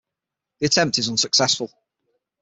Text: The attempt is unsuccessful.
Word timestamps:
The 0.57 0.65
attempt 0.65 0.97
is 0.97 1.09
unsuccessful. 1.09 1.69